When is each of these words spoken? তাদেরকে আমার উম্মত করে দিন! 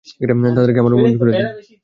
তাদেরকে 0.55 0.79
আমার 0.79 0.95
উম্মত 0.95 1.13
করে 1.19 1.31
দিন! 1.31 1.45